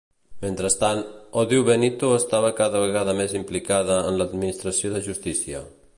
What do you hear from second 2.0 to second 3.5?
estava cada vegada més